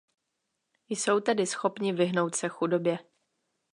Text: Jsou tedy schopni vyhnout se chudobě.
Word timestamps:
Jsou 0.89 1.19
tedy 1.19 1.45
schopni 1.47 1.93
vyhnout 1.93 2.35
se 2.35 2.49
chudobě. 2.49 2.99